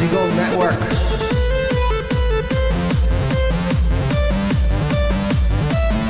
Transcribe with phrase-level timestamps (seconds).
[0.00, 0.80] Segal Network.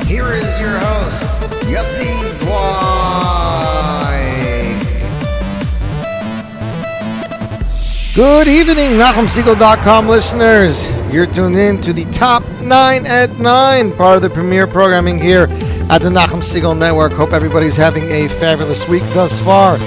[0.07, 1.25] Here is your host,
[1.67, 2.61] Yossi Zwei.
[8.15, 10.93] Good evening, NachumSegal.com listeners.
[11.11, 15.47] You're tuned in to the Top 9 at 9, part of the premier programming here
[15.89, 17.11] at the Nachum Segal Network.
[17.11, 19.77] Hope everybody's having a fabulous week thus far.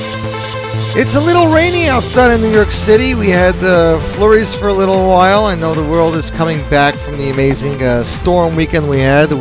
[0.96, 3.16] It's a little rainy outside in New York City.
[3.16, 5.44] We had the flurries for a little while.
[5.44, 9.28] I know the world is coming back from the amazing uh, storm weekend we had.
[9.28, 9.36] The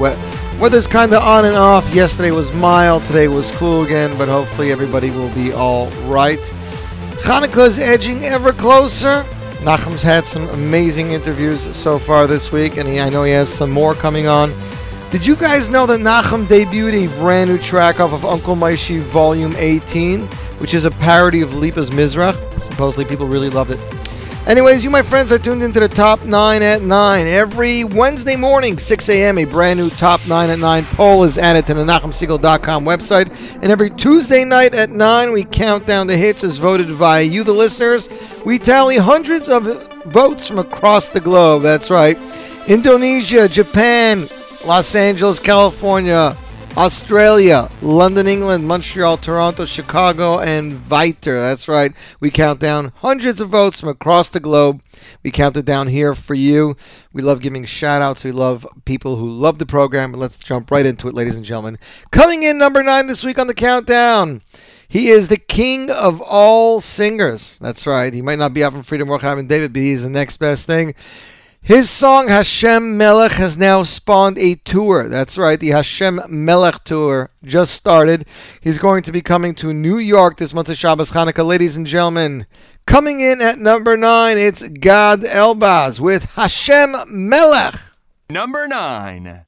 [0.60, 1.94] weather's kind of on and off.
[1.94, 6.40] Yesterday was mild, today was cool again, but hopefully everybody will be all right.
[7.22, 9.22] Hanukkah is edging ever closer.
[9.62, 13.54] Nachum's had some amazing interviews so far this week, and he, I know he has
[13.54, 14.52] some more coming on.
[15.12, 19.00] Did you guys know that Nachum debuted a brand new track off of Uncle Moishy
[19.02, 20.28] Volume 18?
[20.64, 22.38] Which is a parody of Lipa's Mizrach.
[22.58, 23.80] Supposedly, people really loved it.
[24.48, 27.28] Anyways, you, my friends, are tuned into the Top 9 at 9.
[27.28, 31.68] Every Wednesday morning, 6 a.m., a brand new Top 9 at 9 poll is added
[31.68, 33.62] to the NachumSegal.com website.
[33.62, 37.44] And every Tuesday night at 9, we count down the hits as voted via you,
[37.44, 38.08] the listeners.
[38.46, 39.64] We tally hundreds of
[40.06, 41.62] votes from across the globe.
[41.62, 42.18] That's right.
[42.70, 44.30] Indonesia, Japan,
[44.66, 46.38] Los Angeles, California,
[46.76, 51.40] Australia, London, England, Montreal, Toronto, Chicago, and Viter.
[51.40, 51.94] That's right.
[52.20, 54.82] We count down hundreds of votes from across the globe.
[55.24, 56.76] We count it down here for you.
[57.14, 58.24] We love giving shout outs.
[58.24, 60.14] We love people who love the program.
[60.14, 61.78] Let's jump right into it, ladies and gentlemen.
[62.10, 64.42] Coming in number nine this week on the countdown.
[64.90, 67.60] He is the king of all singers.
[67.60, 68.12] That's right.
[68.12, 70.66] He might not be out from Freedom Rock having David, but he's the next best
[70.66, 70.96] thing.
[71.66, 75.08] His song Hashem Melech has now spawned a tour.
[75.08, 78.26] That's right, the Hashem Melech tour just started.
[78.60, 81.46] He's going to be coming to New York this month of Shabbos Hanukkah.
[81.46, 82.48] Ladies and gentlemen,
[82.86, 87.76] coming in at number nine, it's Gad Elbaz with Hashem Melech.
[88.30, 89.46] Number nine.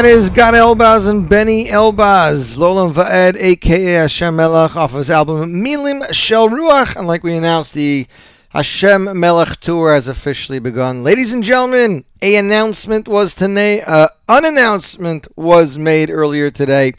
[0.00, 5.10] That is Gad Elbaz and Benny Elbaz, Lolam Va'ed, aka Hashem Melech, off of his
[5.10, 6.94] album Milim Shel Ruach.
[6.94, 8.06] And like we announced, the
[8.50, 11.02] Hashem Melech tour has officially begun.
[11.02, 16.92] Ladies and gentlemen, a announcement was today, uh, an announcement was made earlier today.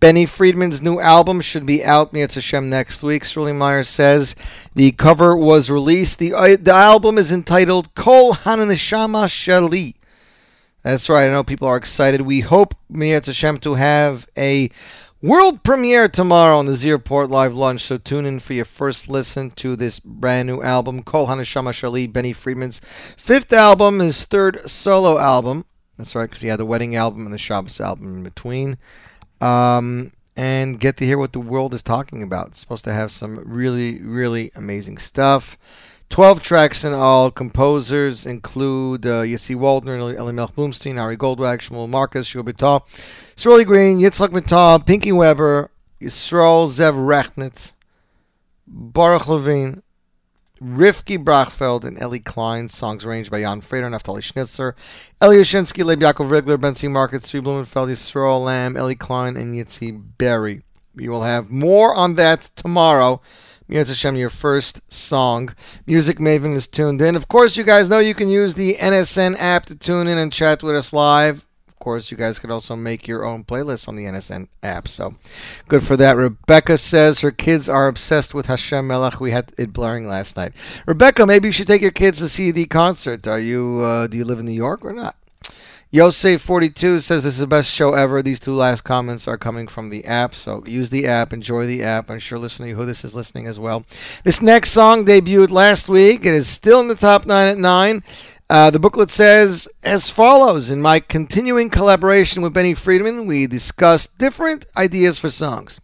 [0.00, 3.26] Benny Friedman's new album should be out Mietz Hashem next week.
[3.26, 4.34] Sterling Meyer says
[4.74, 6.18] the cover was released.
[6.18, 9.96] The, uh, the album is entitled Kol Hananeshama Shali.
[10.82, 11.28] That's right.
[11.28, 12.22] I know people are excited.
[12.22, 14.68] We hope Mietz Hashem to have a
[15.22, 17.82] world premiere tomorrow on the Zeroport Live Lunch.
[17.82, 22.12] So tune in for your first listen to this brand new album, Kol Haneshama Shali,
[22.12, 25.64] Benny Friedman's fifth album, his third solo album.
[25.96, 28.76] That's right, because he had the wedding album and the Shabbos album in between.
[29.40, 32.48] Um, and get to hear what the world is talking about.
[32.48, 35.91] It's supposed to have some really, really amazing stuff.
[36.12, 37.30] 12 tracks in all.
[37.30, 42.82] Composers include uh, Yossi Waldner, Elimelech Blumstein, Ari Goldwag, Shmuel Marcus, Shubitah,
[43.34, 45.70] Sorely Green, Yitzhak Mital, Pinky Weber,
[46.02, 47.72] Yisrael Zev Rechnitz,
[48.66, 49.82] Baruch Levine,
[50.60, 52.68] Rifki Brachfeld, and Ellie Klein.
[52.68, 54.76] Songs arranged by Jan Frater, Naftali Schnitzer,
[55.22, 59.98] Eli Yashinsky, Leib Yaakov Rigler, Bensy Market, Sri Blumenfeld, Yisrael Lamm, Ellie Klein, and Yitzi
[60.18, 60.60] Berry.
[60.94, 63.22] We will have more on that tomorrow.
[63.72, 65.54] Mirat Hashem, your first song.
[65.86, 67.16] Music Maven is tuned in.
[67.16, 70.30] Of course, you guys know you can use the NSN app to tune in and
[70.30, 71.46] chat with us live.
[71.68, 74.88] Of course, you guys could also make your own playlists on the NSN app.
[74.88, 75.14] So
[75.68, 76.18] good for that.
[76.18, 79.22] Rebecca says her kids are obsessed with Hashem Melech.
[79.22, 80.52] We had it blaring last night.
[80.86, 83.26] Rebecca, maybe you should take your kids to see the concert.
[83.26, 83.80] Are you?
[83.80, 85.16] Uh, do you live in New York or not?
[85.92, 88.22] Yosef42 says this is the best show ever.
[88.22, 91.82] These two last comments are coming from the app, so use the app, enjoy the
[91.82, 92.10] app.
[92.10, 93.84] I'm sure listening who this is listening as well.
[94.24, 96.20] This next song debuted last week.
[96.24, 98.02] It is still in the top nine at nine.
[98.48, 104.16] Uh, the booklet says as follows In my continuing collaboration with Benny Friedman, we discussed
[104.16, 105.78] different ideas for songs.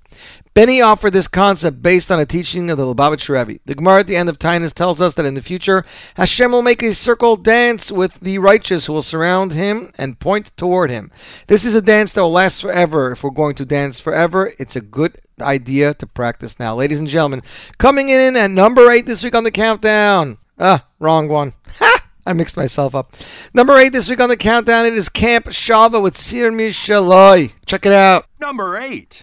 [0.58, 3.60] Benny offered this concept based on a teaching of the Lubavitch Rebbe.
[3.66, 5.84] The Gemara at the end of Taanis tells us that in the future,
[6.16, 10.50] Hashem will make a circle dance with the righteous who will surround him and point
[10.56, 11.12] toward him.
[11.46, 13.12] This is a dance that will last forever.
[13.12, 16.75] If we're going to dance forever, it's a good idea to practice now.
[16.75, 17.43] Ladies and gentlemen,
[17.78, 20.38] coming in at number eight this week on the countdown.
[20.59, 21.52] Ah, wrong one.
[21.68, 22.09] Ha!
[22.26, 23.14] I mixed myself up.
[23.54, 27.52] Number eight this week on the countdown, it is Camp Shava with Sir Mishaloi.
[27.64, 28.26] Check it out.
[28.40, 29.23] Number 8.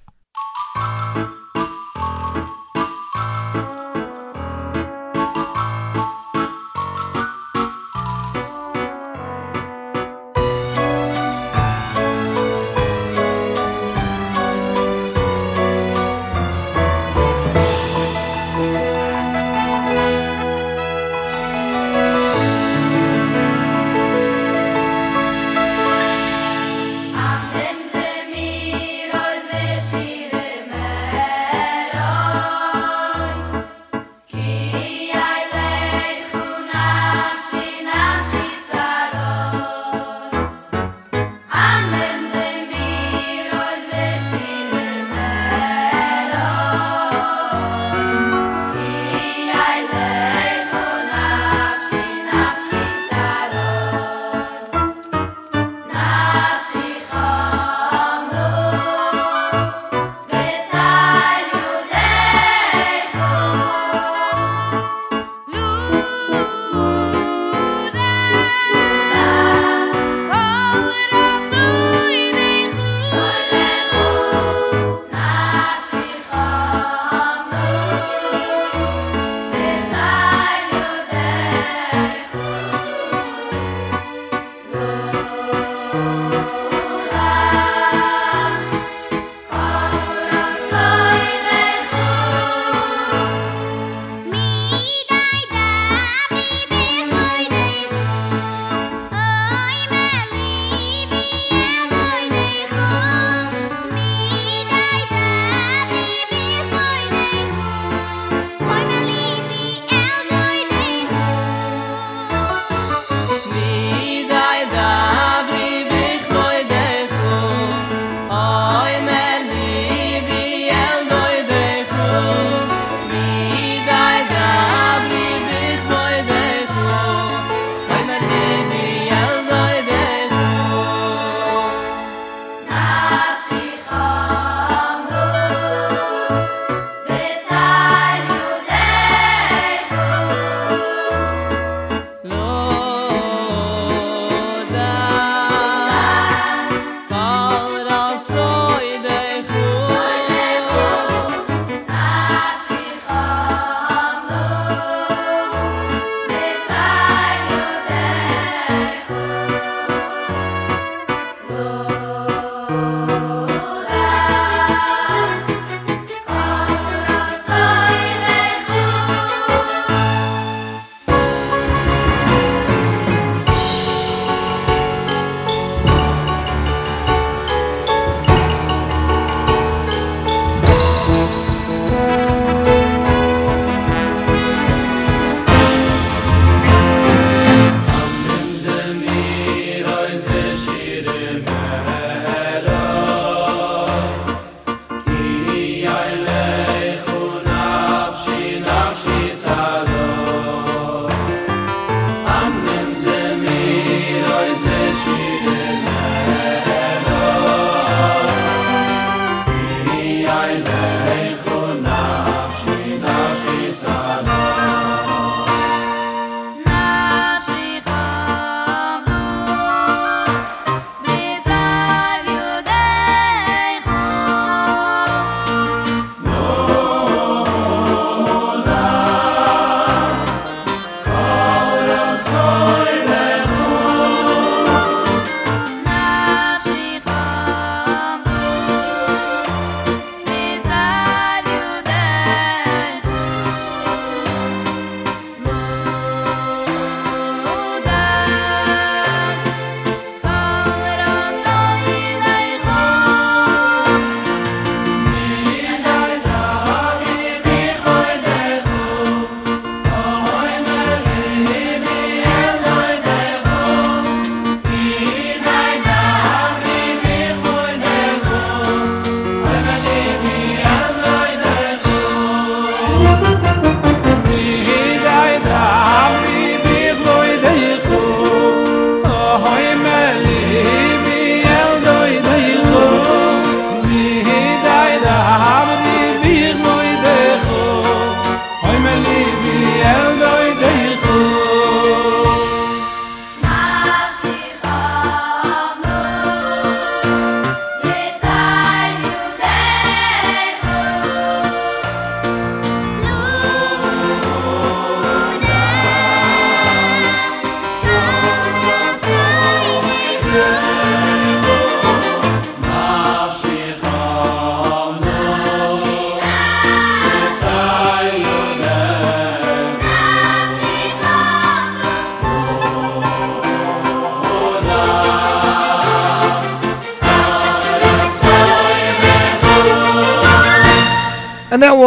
[0.75, 1.44] Música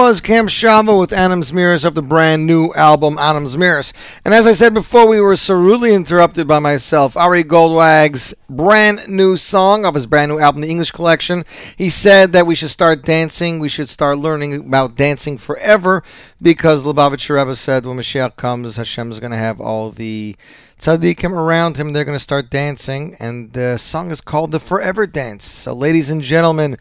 [0.08, 3.92] was Shava with Adam Zmiris of the brand new album Adam Zmiris.
[4.24, 7.14] And as I said before, we were so rudely interrupted by myself.
[7.14, 11.44] Ari Goldwag's brand new song of his brand new album, The English Collection.
[11.76, 13.58] He said that we should start dancing.
[13.58, 16.02] We should start learning about dancing forever
[16.40, 20.36] because Lubavitcher Rebbe said when Mashiach comes, Hashem is going to have all the
[20.78, 21.92] tzaddikim around him.
[21.92, 23.14] They're going to start dancing.
[23.20, 25.44] And the song is called The Forever Dance.
[25.44, 26.78] So, ladies and gentlemen,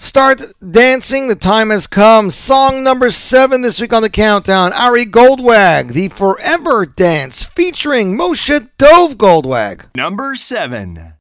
[0.00, 1.26] Start dancing.
[1.26, 2.30] The time has come.
[2.30, 4.70] Song number seven this week on the countdown.
[4.72, 9.86] Ari Goldwag, The Forever Dance, featuring Moshe Dov Goldwag.
[9.96, 11.17] Number seven.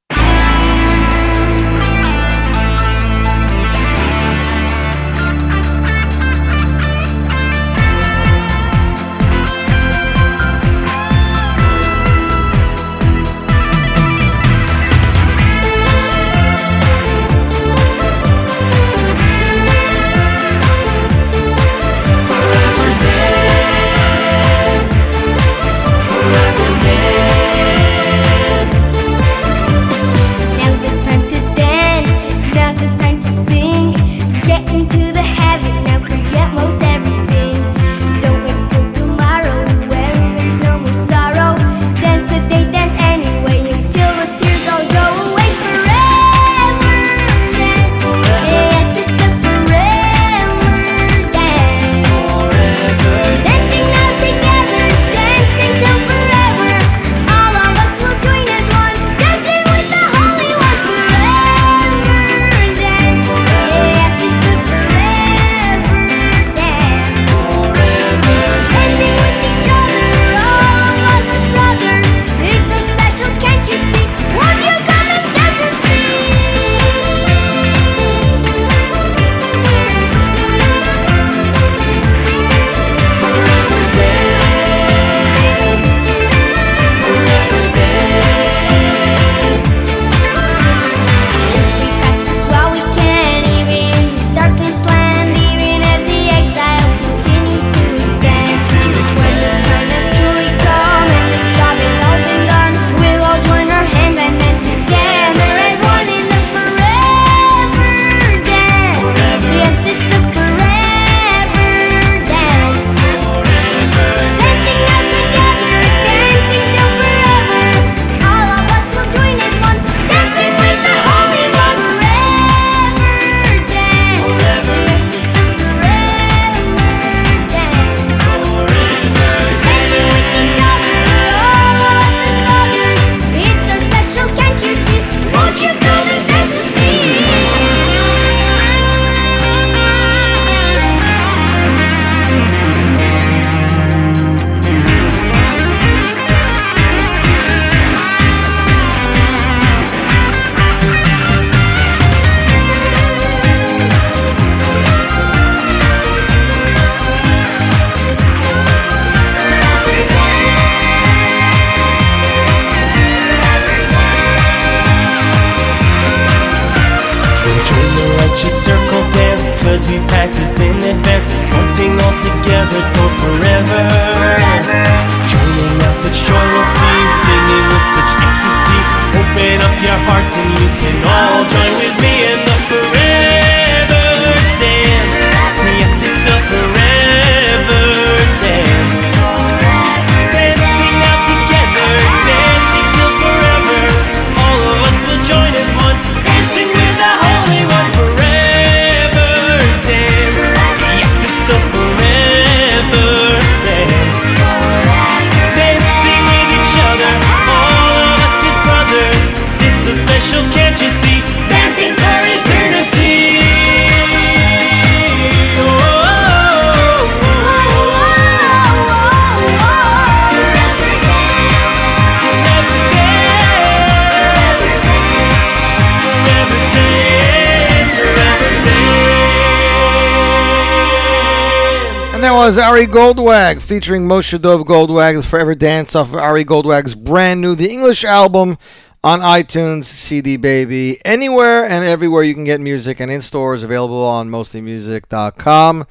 [232.55, 237.55] Ari Goldwag featuring Moshe Dov Goldwag, the Forever Dance off of Ari Goldwag's brand new
[237.55, 238.57] The English album
[239.03, 244.01] on iTunes, CD Baby, anywhere and everywhere you can get music, and in stores available
[244.01, 245.85] on mostlymusic.com.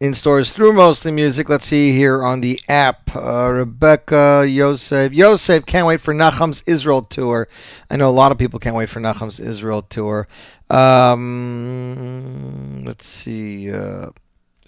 [0.00, 1.50] In stores through Mostly Music.
[1.50, 3.14] Let's see here on the app.
[3.14, 5.12] Uh, Rebecca, Yosef.
[5.12, 7.48] Yosef can't wait for Nachum's Israel tour.
[7.90, 10.26] I know a lot of people can't wait for Nachum's Israel tour.
[10.70, 13.70] Um, let's see.
[13.70, 14.06] Uh,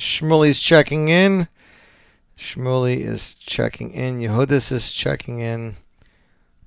[0.01, 1.49] Shmuli's checking in.
[2.37, 4.19] Shmuli is checking in.
[4.19, 5.75] Yehudis is checking in.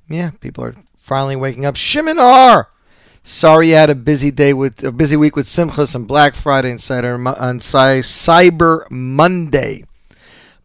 [0.08, 1.76] Yeah, people are finally waking up.
[1.76, 2.67] Shiminar!
[3.24, 6.69] Sorry you had a busy day with a busy week with Simchas and Black Friday
[6.69, 7.17] and Cyber
[8.91, 9.84] Monday.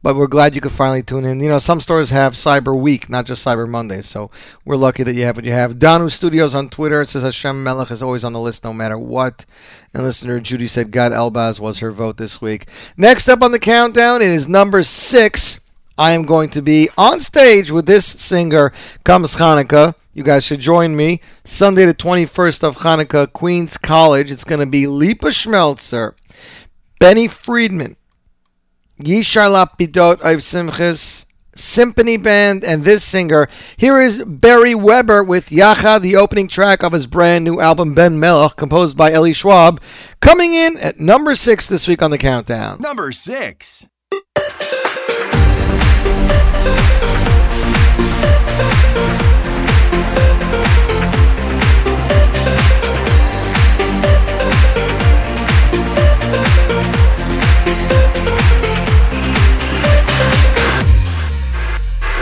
[0.02, 1.40] But we're glad you could finally tune in.
[1.40, 4.00] You know, some stores have Cyber Week, not just Cyber Monday.
[4.00, 4.30] So
[4.64, 5.78] we're lucky that you have what you have.
[5.78, 7.00] Danu Studios on Twitter.
[7.00, 9.44] It says Hashem Melech is always on the list no matter what.
[9.92, 12.68] And listener Judy said Gad Elbaz was her vote this week.
[12.96, 15.60] Next up on the countdown, it is number six.
[15.98, 18.70] I am going to be on stage with this singer,
[19.02, 19.94] comes Hanukkah.
[20.14, 21.20] You guys should join me.
[21.42, 24.30] Sunday, the 21st of Hanukkah, Queens College.
[24.30, 26.14] It's going to be Lipa Schmelzer,
[27.00, 27.96] Benny Friedman,
[28.98, 30.42] Yishai Lapidot of
[31.54, 33.48] Symphony Band, and this singer.
[33.76, 38.20] Here is Beri Weber with Yacha, the opening track of his brand new album Ben
[38.20, 39.80] Melech, composed by Eli Schwab,
[40.20, 42.80] coming in at number six this week on the countdown.
[42.80, 43.86] Number six.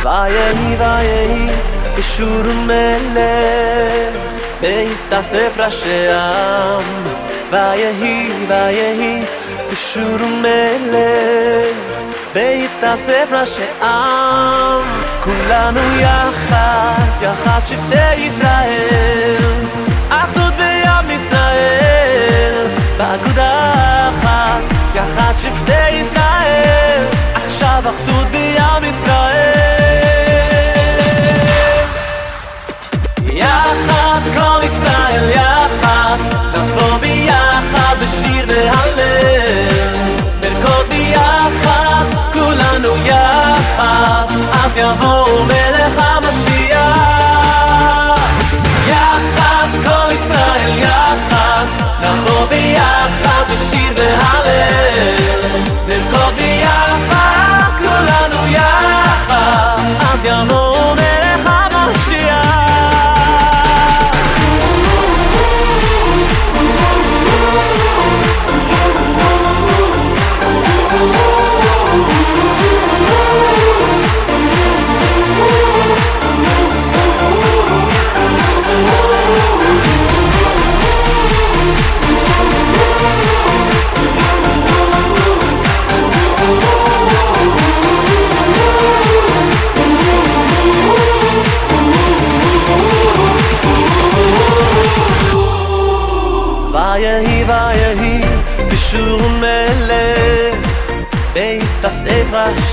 [0.06, 1.48] ויהי ויהי
[1.98, 4.16] בשור מלך
[4.60, 6.82] בית הספר שם
[7.50, 9.22] ויהי ויהי
[9.72, 11.76] בשור מלך
[12.32, 14.82] בית הספר שם
[15.24, 19.52] כולנו יחד יחד שבטי ישראל
[20.08, 22.66] אחדות בים ישראל
[22.96, 23.72] באגודה
[24.14, 24.62] אחת
[24.94, 26.85] יחד שבטי ישראל
[27.84, 29.52] אחדות בים ישראל
[33.32, 35.65] יחד כל ישראל יחד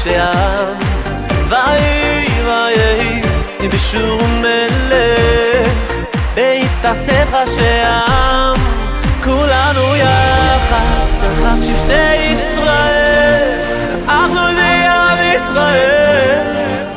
[0.03, 0.77] הספר שם
[1.49, 5.95] ויהי ויהי בשור מלך
[6.35, 8.53] בית הספר שם
[9.23, 13.59] כולנו יחד יחד שבטי ישראל
[14.09, 16.41] אנחנו בים ישראל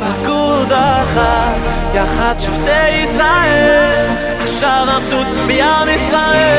[0.00, 1.54] פקוד אחת
[1.94, 4.06] יחד שבטי ישראל
[4.40, 6.56] עכשיו אחדות בים ישראל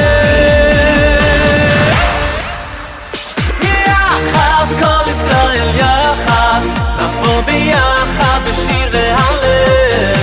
[3.61, 6.06] יחד כל ישראל יחד
[8.93, 10.13] והלל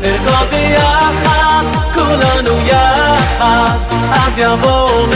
[0.00, 1.64] נרקוד ביחד
[1.94, 3.78] כולנו יחד
[4.12, 5.06] אז יבוא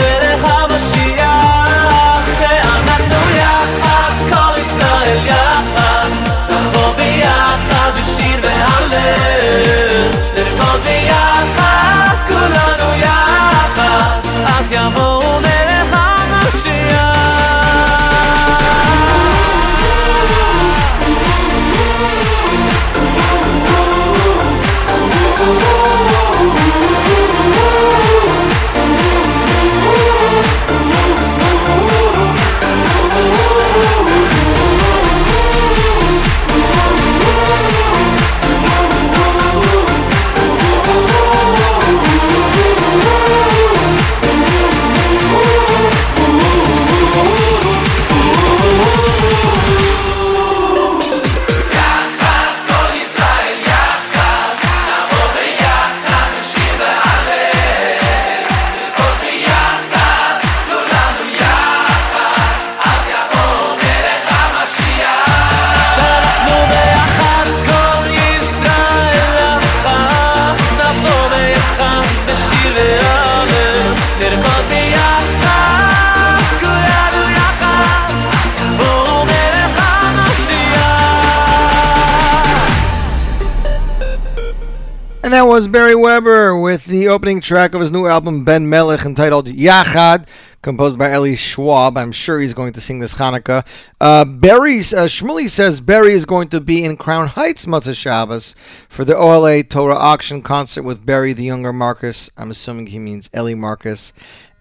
[87.49, 90.27] track of his new album Ben Melech entitled Yachad,
[90.61, 91.97] composed by Eli Schwab.
[91.97, 93.65] I'm sure he's going to sing this Hanukkah.
[93.99, 98.53] Uh, Beri's uh, Shmuley says Beri is going to be in Crown Heights Motzei Shabbos
[98.87, 102.29] for the OLA Torah auction concert with Barry the younger Marcus.
[102.37, 104.13] I'm assuming he means Eli Marcus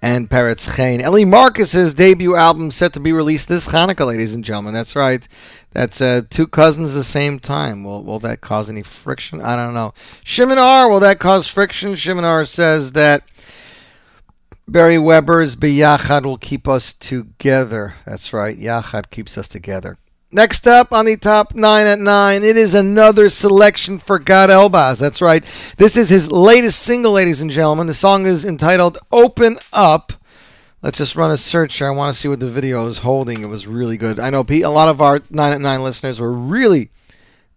[0.03, 1.01] and Peretz Chain.
[1.01, 4.75] Eli Marcus's debut album set to be released this Hanukkah, ladies and gentlemen.
[4.75, 5.27] That's right.
[5.73, 7.85] That's uh, two cousins at the same time.
[7.85, 9.41] Will will that cause any friction?
[9.41, 9.93] I don't know.
[10.25, 10.91] Shimon R.
[10.91, 11.95] Will that cause friction?
[11.95, 12.45] Shimon R.
[12.45, 13.23] says that
[14.67, 17.95] Beri Weber's Biyachad will keep us together.
[18.05, 18.57] That's right.
[18.57, 19.97] Yachad keeps us together.
[20.31, 25.01] Next up on the top nine at nine, it is another selection for Gad Elbaz.
[25.01, 25.43] That's right.
[25.79, 27.87] This is his latest single, ladies and gentlemen.
[27.87, 30.13] The song is entitled Open Up.
[30.83, 31.87] Let's just run a search here.
[31.87, 33.41] I want to see what the video is holding.
[33.41, 34.21] It was really good.
[34.21, 36.91] I know Pete, a lot of our 9 at 9 listeners were really,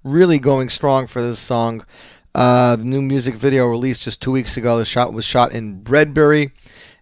[0.05, 1.85] really going strong for this song.
[2.33, 4.77] Uh, the new music video released just two weeks ago.
[4.77, 6.51] The shot was shot in Bredbury.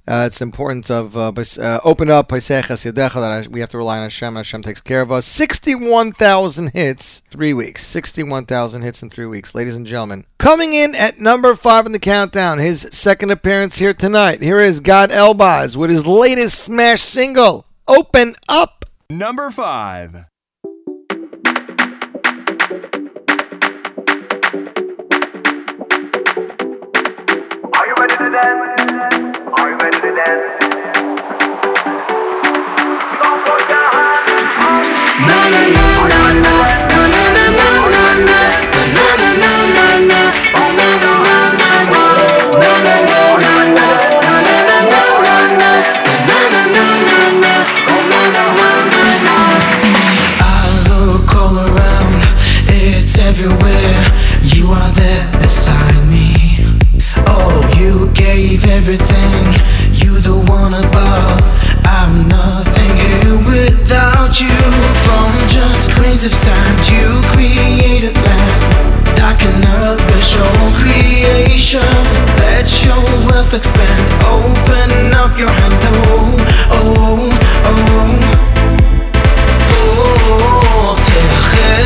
[0.10, 4.04] Uh, it's the importance of uh, uh, open up that we have to rely on
[4.04, 4.36] Hashem.
[4.36, 5.28] Hashem takes care of us.
[5.28, 7.86] Sixty-one thousand hits, three weeks.
[7.86, 10.26] Sixty-one thousand hits in three weeks, ladies and gentlemen.
[10.40, 14.42] Coming in at number five in the countdown, his second appearance here tonight.
[14.42, 20.26] Here is Gad Elbaz with his latest smash single, "Open Up." Number five.
[27.76, 29.29] Are you ready to dance?
[53.30, 54.06] Everywhere.
[54.44, 56.34] You are there beside me.
[57.28, 57.62] Oh,
[58.66, 59.29] everything,
[64.29, 64.49] without you.
[65.05, 68.63] From just grains of sand, you created land
[69.17, 71.95] that can nourish your creation.
[72.43, 74.05] Let your wealth expand.
[74.25, 76.37] Open up your hand, oh,
[76.71, 77.31] oh,
[77.65, 77.85] oh.
[81.05, 81.85] תאחד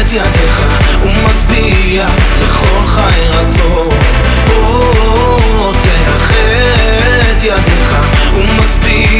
[0.00, 0.62] את ידיך
[1.02, 2.06] ומצביע
[2.40, 3.88] לכל חי רצון.
[4.50, 7.94] או, תאחד את ידיך
[8.34, 9.11] ומצביע.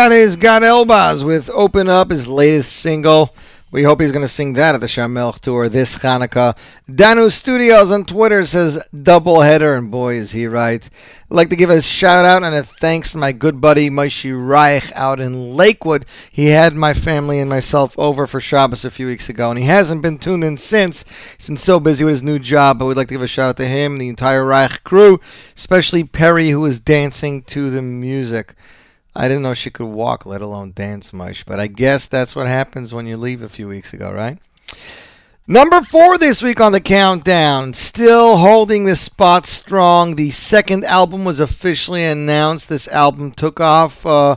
[0.00, 3.34] That is Gad Elbaz with Open Up, his latest single.
[3.70, 6.56] We hope he's going to sing that at the Shamel tour this Hanukkah.
[6.92, 10.88] Danu Studios on Twitter says double header, and boy is he right.
[11.30, 14.32] I'd like to give a shout out and a thanks to my good buddy Moshe
[14.34, 16.06] Reich out in Lakewood.
[16.32, 19.66] He had my family and myself over for Shabbos a few weeks ago, and he
[19.66, 21.34] hasn't been tuned in since.
[21.34, 23.50] He's been so busy with his new job, but we'd like to give a shout
[23.50, 25.20] out to him and the entire Reich crew,
[25.54, 28.54] especially Perry, who was dancing to the music.
[29.14, 31.44] I didn't know she could walk, let alone dance much.
[31.46, 34.38] But I guess that's what happens when you leave a few weeks ago, right?
[35.48, 40.14] Number four this week on the countdown, still holding the spot strong.
[40.14, 42.68] The second album was officially announced.
[42.68, 44.06] This album took off.
[44.06, 44.36] Uh,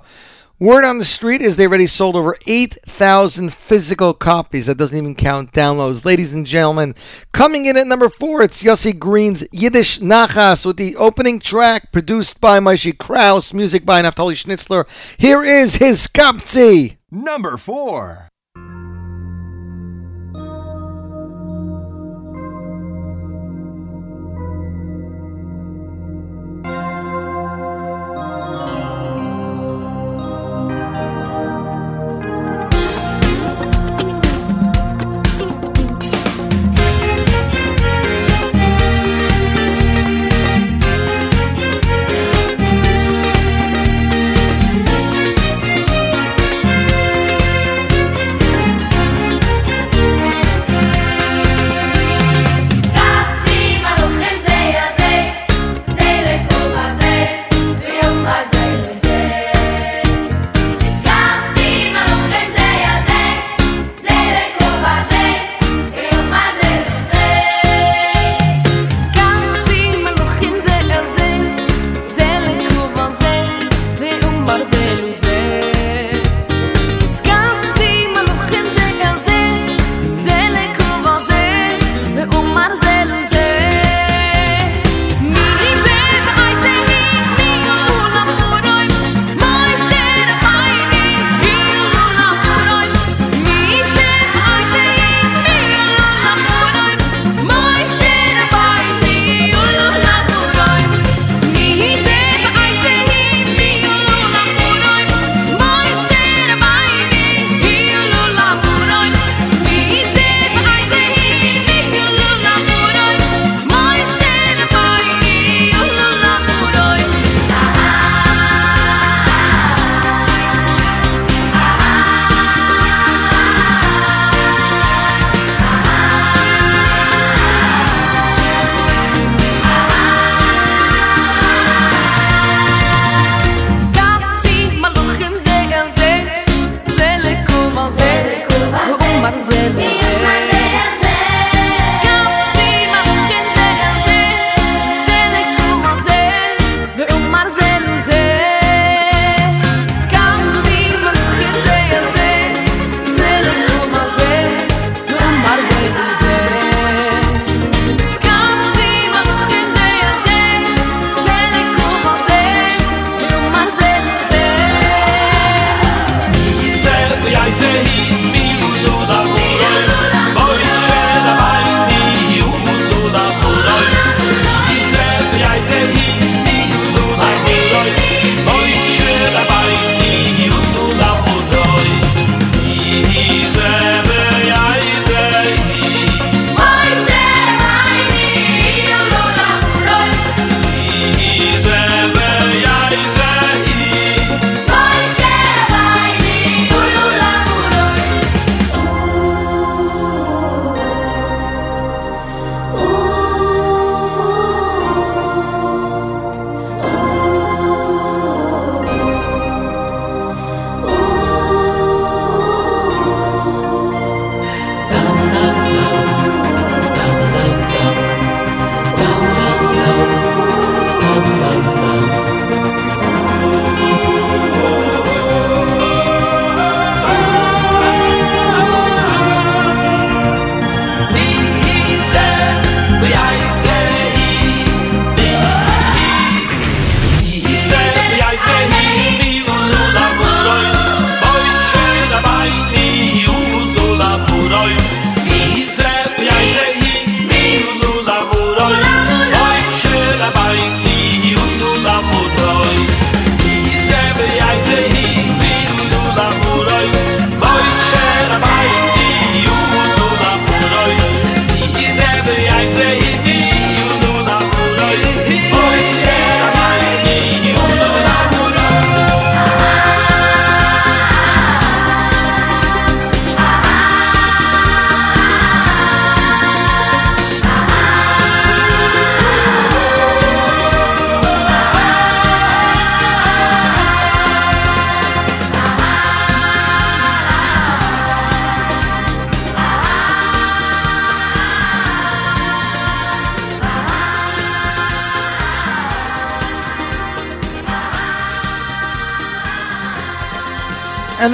[0.60, 4.68] Word on the street is they already sold over 8,000 physical copies.
[4.68, 6.06] That doesn't even count downloads.
[6.06, 6.94] Ladies and gentlemen,
[7.32, 12.40] coming in at number four, it's Yossi Green's Yiddish Nachas with the opening track produced
[12.40, 14.86] by Moshe Kraus, music by Naftali Schnitzler.
[15.20, 16.98] Here is Hiskapzi.
[17.10, 18.30] Number 4.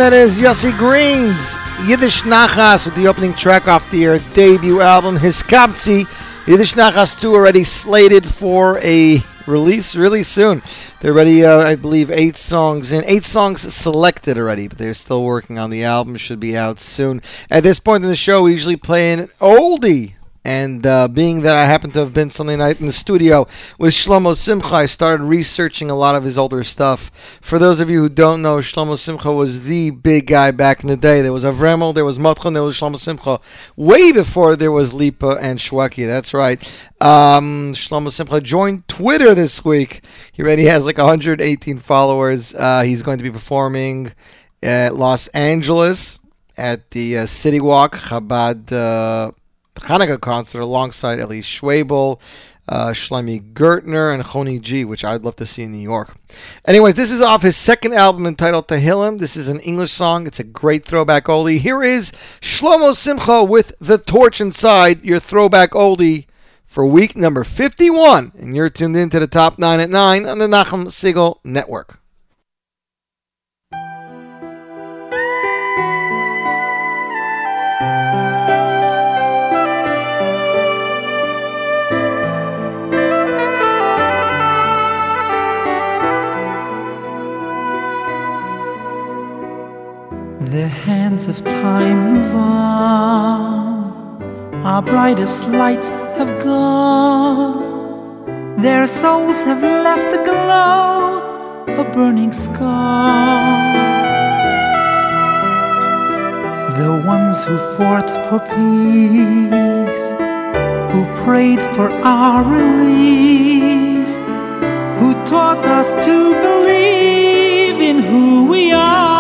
[0.10, 6.00] That is Yossi Green's Yiddish Nachas with the opening track off their debut album, Hiskapzi.
[6.48, 10.64] Yiddish Nachas 2 already slated for a release really soon.
[11.00, 13.04] They're already, uh, I believe, eight songs in.
[13.06, 16.18] Eight songs selected already, but they're still working on the album.
[16.18, 17.22] Should be out soon.
[17.52, 20.16] At this point in the show, we usually play an oldie
[20.50, 23.42] and uh, being that I happen to have been Sunday night in the studio
[23.78, 27.12] with Shlomo Simcha, I started researching a lot of his older stuff.
[27.40, 30.90] For those of you who don't know, Shlomo Simcha was the big guy back in
[30.90, 31.22] the day.
[31.22, 33.40] There was Avremel, there was Motchon, there was Shlomo Simcha,
[33.76, 36.08] way before there was Lipa and Shweki.
[36.08, 36.60] That's right.
[37.00, 40.04] Um, Shlomo Simcha joined Twitter this week.
[40.32, 42.56] He already has like 118 followers.
[42.56, 44.14] Uh, he's going to be performing
[44.64, 46.18] at Los Angeles
[46.58, 49.32] at the uh, City Walk Chabad uh,
[49.84, 52.20] Hanukkah concert alongside Eli Schwebel,
[52.68, 56.16] uh, Shlomi Gertner, and Choni G, which I'd love to see in New York.
[56.66, 59.20] Anyways, this is off his second album entitled Tehillim.
[59.20, 60.28] This is an English song.
[60.28, 61.58] It's a great throwback oldie.
[61.58, 62.12] Here is
[62.42, 66.28] Shlomo Simcha with The Torch Inside, your throwback oldie
[66.64, 68.32] for week number 51.
[68.38, 71.99] And you're tuned in to the top 9 at 9 on the Nachum Segal Network.
[90.52, 93.84] The hands of time move on.
[94.66, 97.60] Our brightest lights have gone.
[98.58, 101.22] Their souls have left a glow,
[101.68, 103.76] a burning scar.
[106.82, 110.10] The ones who fought for peace,
[110.92, 114.18] who prayed for our release,
[114.98, 119.19] who taught us to believe in who we are.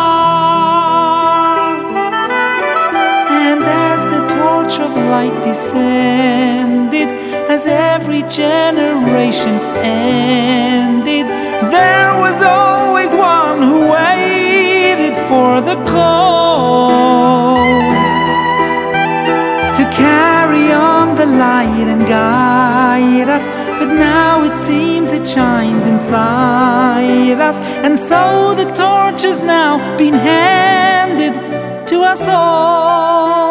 [5.09, 7.09] Light descended,
[7.49, 11.25] as every generation ended,
[11.75, 17.65] there was always one who waited for the call
[19.77, 23.47] to carry on the light and guide us.
[23.79, 30.13] But now it seems it shines inside us, and so the torch has now been
[30.13, 31.33] handed
[31.87, 33.48] to us all.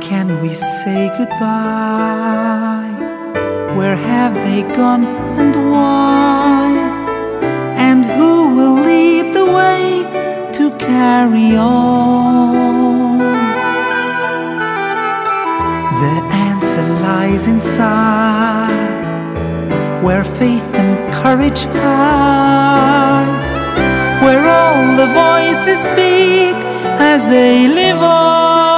[0.00, 2.94] Can we say goodbye?
[3.76, 5.04] Where have they gone
[5.40, 6.70] and why?
[7.76, 10.04] And who will lead the way
[10.52, 13.18] to carry on?
[16.02, 16.16] The
[16.48, 18.72] answer lies inside,
[20.02, 23.40] where faith and courage hide,
[24.22, 26.56] where all the voices speak
[27.12, 28.77] as they live on.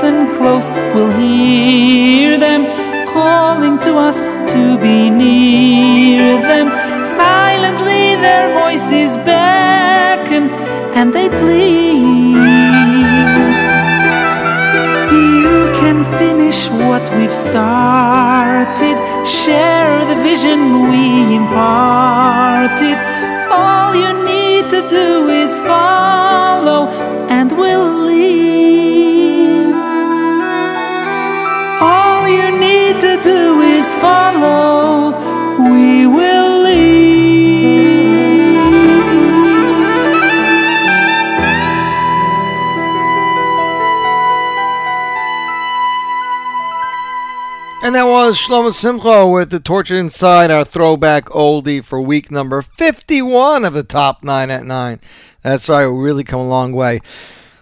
[0.00, 2.64] Listen close, we'll hear them
[3.12, 4.20] calling to us
[4.52, 6.68] to be near them.
[7.04, 10.50] Silently, their voices beckon
[10.94, 12.36] and they plead.
[15.10, 18.96] You can finish what we've started,
[19.26, 22.96] share the vision we imparted.
[23.50, 26.88] All you need to do is follow,
[27.28, 28.47] and we'll lead.
[34.00, 35.10] Follow,
[35.70, 37.18] we will lead.
[47.80, 52.60] And that was Shlomo Simcha with the Torch Inside, our throwback oldie for week number
[52.60, 54.98] 51 of the top 9 at 9.
[55.42, 57.00] That's right, we really come a long way.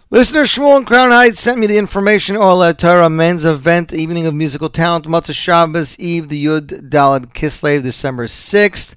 [0.08, 2.36] Listener Shmuel in Crown Heights sent me the information.
[2.36, 7.82] Ola Torah men's event, evening of musical talent, Motzei Shabbos Eve, the Yud Daled Kislev,
[7.82, 8.94] December 6th.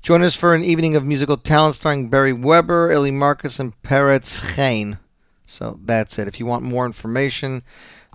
[0.00, 4.56] Join us for an evening of musical talent starring Beri Weber, Eli Marcus, and Peretz
[4.56, 4.98] Chain.
[5.46, 6.26] So that's it.
[6.26, 7.60] If you want more information,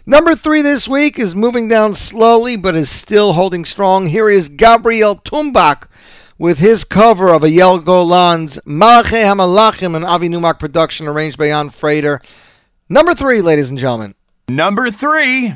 [0.07, 4.07] Number three this week is moving down slowly, but is still holding strong.
[4.07, 5.87] Here is Gabriel Tumbach
[6.39, 11.69] with his cover of Eyal Golan's Malachi Hamalachim, an Avi Numak production arranged by Jan
[11.69, 12.21] Frater.
[12.89, 14.15] Number three, ladies and gentlemen.
[14.47, 15.53] Number three.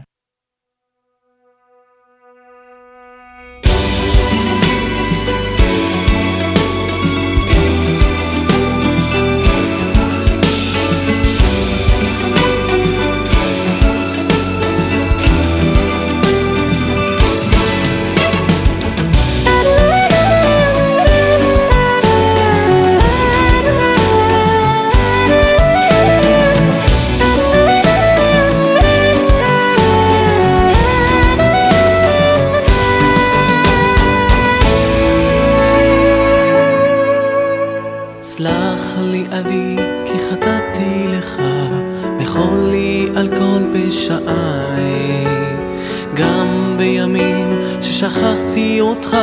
[48.93, 49.17] אותך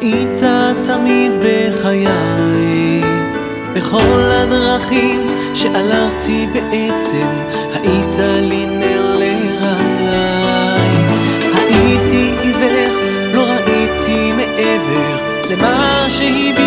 [0.00, 0.42] היית
[0.84, 3.02] תמיד בחיי.
[3.72, 7.26] בכל הדרכים שהלכתי בעצם
[7.72, 10.90] היית לי נר לרגליי.
[11.68, 12.94] הייתי עיוור
[13.34, 15.16] לא ראיתי מעבר
[15.50, 16.65] למה שהביטו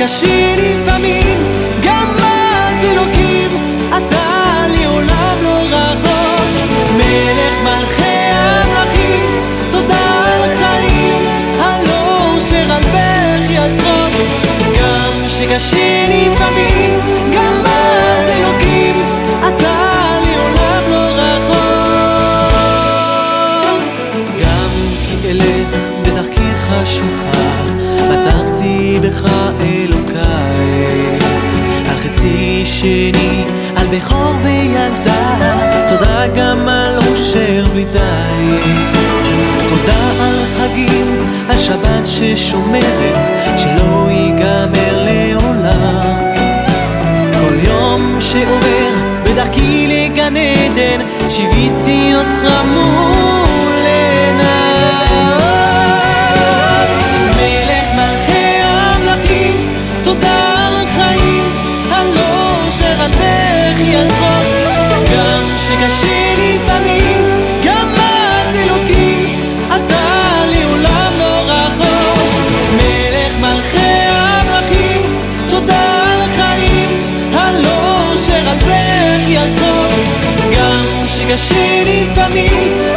[0.00, 3.50] שקשה לפעמים, גם אז אלוקים,
[3.88, 6.46] אתה לי עולם לא רחוק.
[6.96, 9.26] מלך מלכי המלכים,
[9.70, 11.22] תודה על חיים,
[11.60, 11.86] על
[13.76, 14.12] צחוק,
[14.80, 16.89] גם שקשה לפעמים,
[32.80, 33.44] שני,
[33.76, 35.36] על בכור וילדה,
[35.88, 38.70] תודה גם על אושר בלי די.
[39.68, 43.26] תודה על חגים, על שבת ששומרת,
[43.56, 46.16] שלא ייגמר לעולם.
[47.40, 48.92] כל יום שעובר
[49.24, 55.39] בדרכי לגן עדן, שיוויתי אותך מול עיניי.
[65.70, 67.30] שקשה לפעמים,
[67.64, 72.34] גם אז אלוקים, אתה לי עולם לא רחוק.
[72.72, 75.02] מלך מלכי המלכים,
[75.50, 76.88] תודה על חיים,
[77.32, 78.58] הלא אשר על
[80.56, 82.89] גם שקשה לפעמים,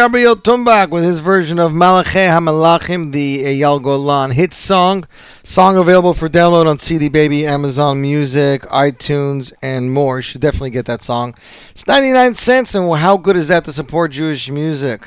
[0.00, 5.04] Gabriel Tumbach with his version of Malachi Hamalachim, the Eyal Golan hit song.
[5.42, 10.16] Song available for download on CD Baby, Amazon Music, iTunes, and more.
[10.16, 11.34] You should definitely get that song.
[11.68, 15.06] It's 99 cents, and how good is that to support Jewish music?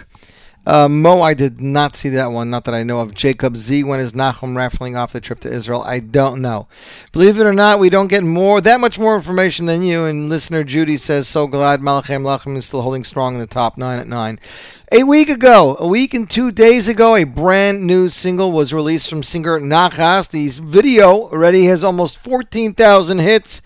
[0.66, 2.50] Uh, Mo, I did not see that one.
[2.50, 3.14] Not that I know of.
[3.14, 3.84] Jacob Z.
[3.84, 5.82] When is Nachum raffling off the trip to Israel?
[5.82, 6.68] I don't know.
[7.12, 10.06] Believe it or not, we don't get more that much more information than you.
[10.06, 13.78] And listener Judy says, "So glad Malachem Lachem is still holding strong in the top
[13.78, 14.40] nine at nine.
[14.96, 19.10] A week ago, a week and two days ago, a brand new single was released
[19.10, 20.30] from singer Nachas.
[20.30, 23.64] The video already has almost 14,000 hits.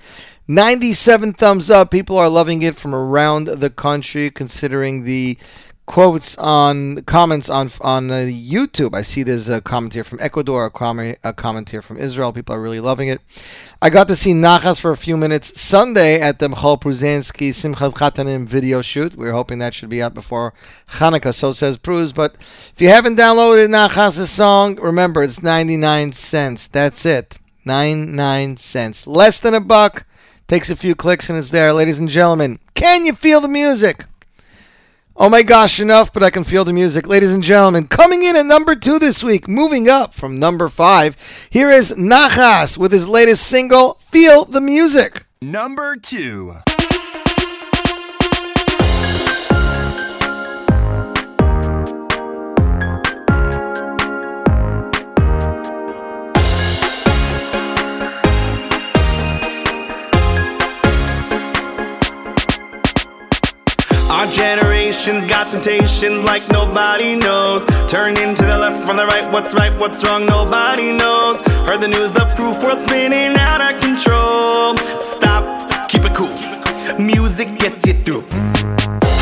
[0.48, 1.92] 97 thumbs up.
[1.92, 5.38] People are loving it from around the country, considering the
[5.88, 8.94] quotes on comments on on YouTube.
[8.94, 12.32] I see there's a comment here from Ecuador, a comment, a comment here from Israel.
[12.32, 13.22] People are really loving it.
[13.82, 17.94] I got to see Nachas for a few minutes Sunday at the Michoel Pruzansky Simchat
[17.94, 19.16] Chatanim video shoot.
[19.16, 20.54] We are hoping that should be out before
[21.00, 22.14] Hanukkah, so says Pruz.
[22.14, 26.68] But if you haven't downloaded Nachas' song, remember it's 99 cents.
[26.68, 27.40] That's it.
[27.66, 29.08] 99 cents.
[29.08, 30.06] Less than a buck.
[30.48, 31.74] Takes a few clicks and it's there.
[31.74, 34.06] Ladies and gentlemen, can you feel the music?
[35.20, 37.08] Oh my gosh, enough, but I can feel the music.
[37.08, 41.50] Ladies and gentlemen, coming in at number two this week, moving up from number five,
[41.50, 45.26] here is Nachas with his latest single, Feel the Music.
[45.42, 46.58] Number two.
[64.10, 64.26] Our
[64.88, 67.66] generation's got temptations like nobody knows.
[67.88, 71.42] Turn into the left from the right, what's right, what's wrong, nobody knows.
[71.68, 74.78] Heard the news, the proof, world's spinning out of control.
[74.98, 76.32] Stop, keep it cool.
[76.98, 78.24] Music gets you through.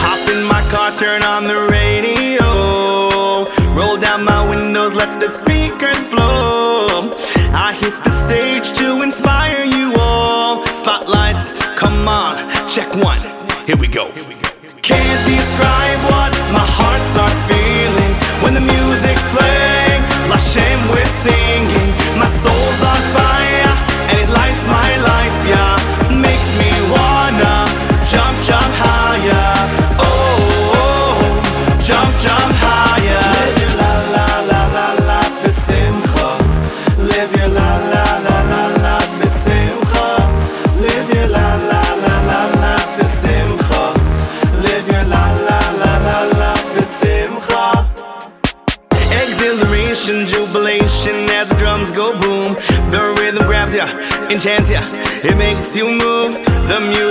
[0.05, 3.45] Hop in my car, turn on the radio.
[3.73, 7.11] Roll down my windows, let the speakers blow.
[7.57, 10.63] I hit the stage to inspire you all.
[10.67, 12.35] Spotlights, come on,
[12.67, 13.19] check one.
[13.65, 14.11] Here we go.
[14.85, 18.13] Can't describe what my heart starts feeling
[18.43, 20.01] when the music's playing.
[20.29, 21.89] Lashem, we're singing.
[22.19, 23.24] My soul's on fire
[55.25, 56.33] it makes you move.
[56.67, 57.04] The music's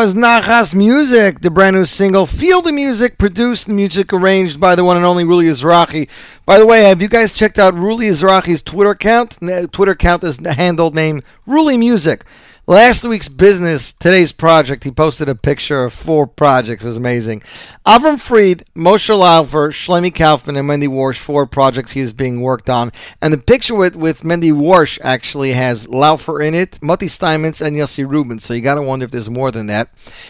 [0.00, 2.24] Was Nachas Music, the brand new single.
[2.24, 6.40] Feel the music, produced and music arranged by the one and only Ruli Izrahi.
[6.46, 9.36] By the way, have you guys checked out Ruli Izrahi's Twitter account?
[9.72, 12.24] Twitter account is the handle name Ruli Music.
[12.70, 16.84] Last week's business, today's project, he posted a picture of four projects.
[16.84, 17.40] It was amazing.
[17.84, 22.70] Avram Fried, Moshe Laufer, Shlomi Kaufman, and Mendy Warsh, four projects he is being worked
[22.70, 22.92] on.
[23.20, 27.76] And the picture with, with Mendy Warsh actually has Laufer in it, Moti Steinmetz, and
[27.76, 28.38] Yossi Rubin.
[28.38, 29.88] So you got to wonder if there's more than that.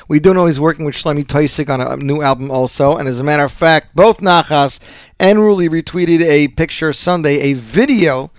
[0.09, 2.97] We do know he's working with Shlomi Toisik on a new album also.
[2.97, 4.81] And as a matter of fact, both Nachas
[5.21, 8.31] and Ruli retweeted a picture Sunday, a video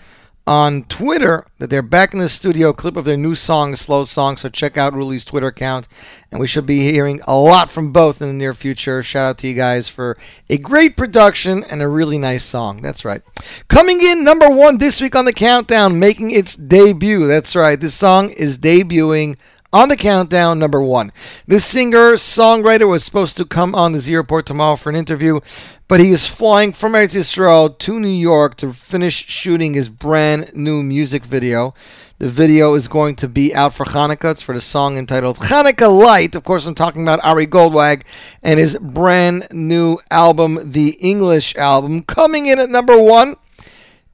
[0.52, 4.36] on Twitter that they're back in the studio, clip of their new song, Slow Song.
[4.36, 5.88] So check out Ruli's Twitter account,
[6.30, 9.02] and we should be hearing a lot from both in the near future.
[9.02, 10.18] Shout out to you guys for
[10.49, 12.82] a great production and a really nice song.
[12.82, 13.22] That's right.
[13.70, 17.28] Coming in number one this week on the countdown, making its debut.
[17.28, 17.80] That's right.
[17.80, 19.38] This song is debuting
[19.74, 21.12] on the countdown, number one.
[21.48, 25.40] This singer songwriter was supposed to come on the Z Report tomorrow for an interview,
[25.88, 30.54] but he is flying from Eretz Yisrael to New York to finish shooting his brand
[30.56, 31.74] new music video.
[32.20, 34.32] The video is going to be out for Hanukkah.
[34.32, 36.36] It's for the song entitled Hanukkah Light.
[36.36, 38.04] Of course, I'm talking about Ari Goldwag
[38.44, 43.36] and his brand new album, the English album, coming in at number one.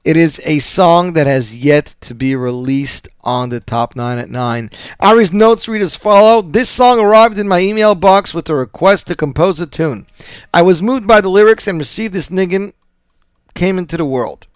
[0.08, 4.30] It is a song that has yet to be released on the top 9 at
[4.30, 4.70] 9.
[5.00, 9.06] Ari's notes read as follow This song arrived in my email box with a request
[9.08, 10.06] to compose a tune.
[10.54, 12.72] I was moved by the lyrics and received this niggin,
[13.52, 14.46] came into the world.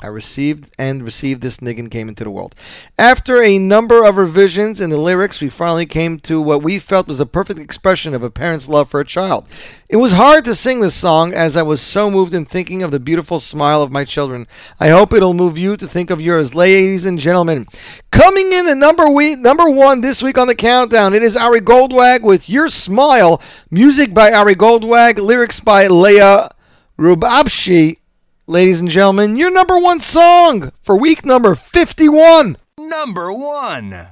[0.00, 2.54] I received and received this niggin came into the world.
[2.98, 7.08] After a number of revisions in the lyrics, we finally came to what we felt
[7.08, 9.46] was a perfect expression of a parent's love for a child.
[9.88, 12.92] It was hard to sing this song as I was so moved in thinking of
[12.92, 14.46] the beautiful smile of my children.
[14.78, 17.66] I hope it'll move you to think of yours, ladies and gentlemen.
[18.12, 21.60] Coming in at number we number one this week on the countdown, it is Ari
[21.60, 26.50] Goldwag with Your Smile, music by Ari Goldwag, lyrics by Leah
[26.98, 27.98] Rubabshi.
[28.50, 32.56] Ladies and gentlemen, your number one song for week number 51.
[32.78, 34.08] Number one.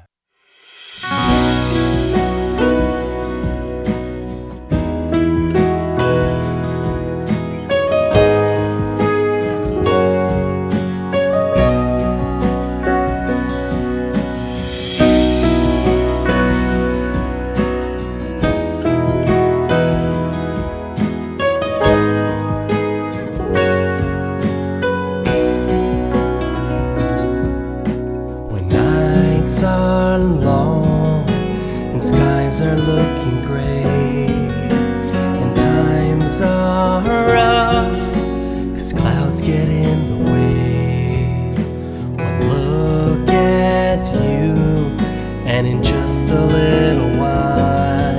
[45.57, 48.19] And in just a little while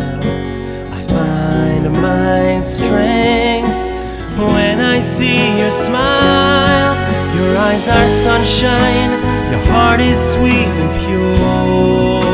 [1.00, 3.70] I find my strength
[4.54, 6.96] when I see your smile.
[7.38, 9.12] Your eyes are sunshine,
[9.52, 12.26] your heart is sweet and pure.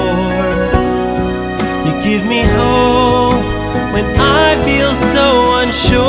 [1.85, 3.43] You give me hope
[3.93, 5.27] when I feel so
[5.63, 6.03] unsure.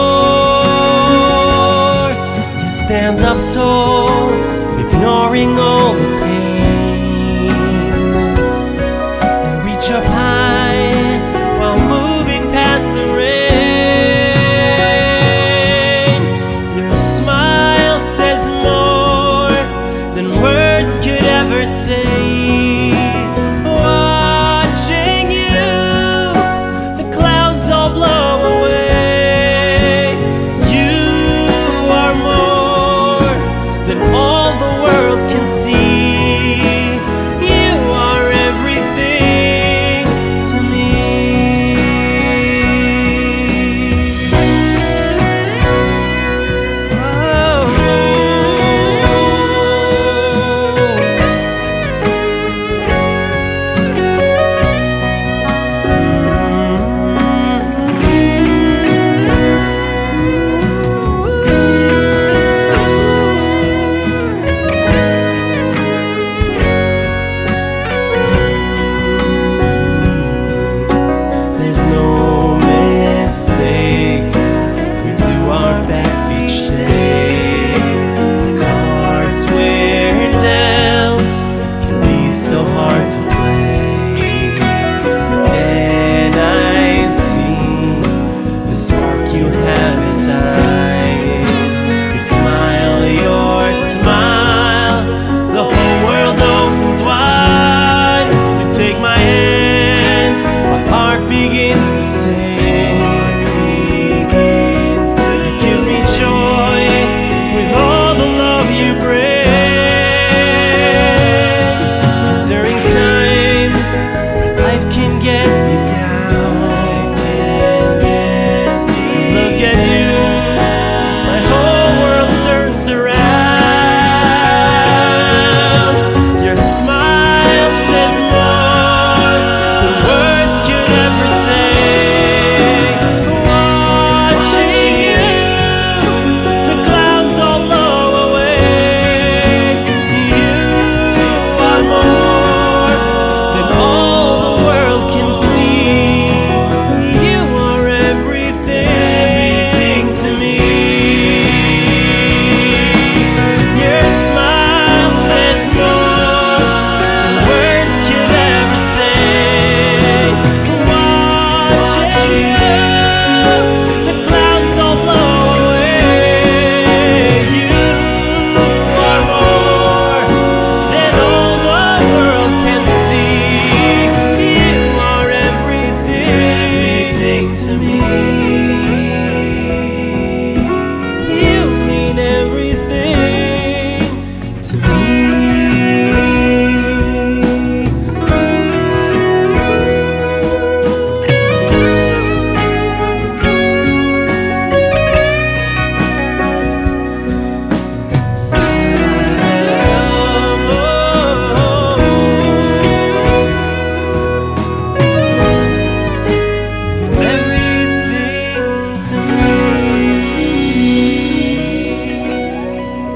[2.63, 4.31] You stand up tall,
[4.79, 6.34] ignoring all the pain,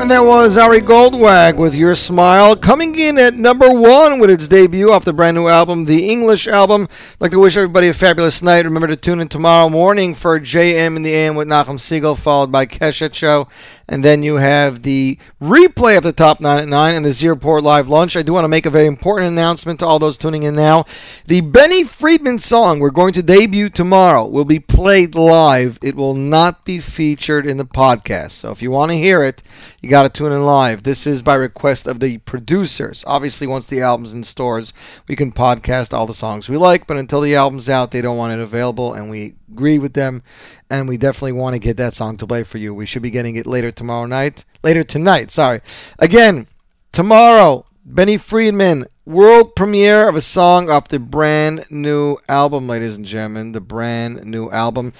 [0.08, 4.90] That was Ari Goldwag with Your Smile, coming in at number one with its debut
[4.90, 6.88] off the brand new album, the English album.
[6.90, 8.64] I'd like to wish everybody a fabulous night.
[8.64, 12.50] Remember to tune in tomorrow morning for JM in the AM with Nachum Segal, followed
[12.50, 13.48] by Keshet Show.
[13.86, 17.28] And then you have the replay of the Top 9 at 9 and the Z
[17.28, 18.16] Report Live Lunch.
[18.16, 20.84] I do want to make a very important announcement to all those tuning in now.
[21.26, 25.78] The Benny Friedman song we're going to debut tomorrow will be played live.
[25.82, 28.30] It will not be featured in the podcast.
[28.30, 29.42] So if you want to hear it,
[29.80, 30.82] you got to tune in live.
[30.82, 33.04] This is by request of the producers.
[33.06, 34.72] Obviously, once the album's in stores,
[35.08, 38.16] we can podcast all the songs we like, but until the album's out, they don't
[38.16, 40.22] want it available, and we agree with them.
[40.70, 42.74] And we definitely want to get that song to play for you.
[42.74, 44.44] We should be getting it later tomorrow night.
[44.62, 45.60] Later tonight, sorry.
[45.98, 46.46] Again,
[46.92, 53.06] tomorrow, Benny Friedman, world premiere of a song off the brand new album, ladies and
[53.06, 53.52] gentlemen.
[53.52, 54.92] The brand new album.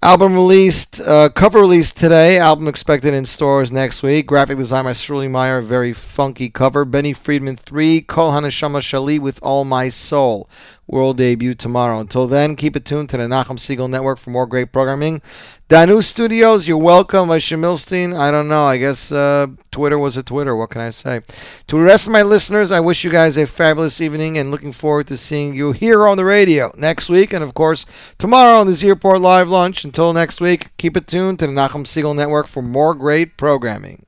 [0.00, 2.38] Album released, uh, cover released today.
[2.38, 4.28] Album expected in stores next week.
[4.28, 6.84] Graphic design by Sterling Meyer, very funky cover.
[6.84, 10.48] Benny Friedman 3, Kol Haneshama Sheli with All My Soul.
[10.88, 12.00] World debut tomorrow.
[12.00, 15.20] Until then, keep it tuned to the Nachum Segal Network for more great programming.
[15.68, 17.28] Danu Studios, you're welcome.
[17.28, 18.64] Moshe Milstein, I don't know.
[18.64, 20.56] I guess uh, Twitter was a Twitter.
[20.56, 21.20] What can I say?
[21.66, 24.72] To the rest of my listeners, I wish you guys a fabulous evening and looking
[24.72, 27.34] forward to seeing you here on the radio next week.
[27.34, 29.84] And of course, tomorrow on the Z Report Live Lunch.
[29.84, 34.07] Until next week, keep it tuned to the Nachum Segal Network for more great programming.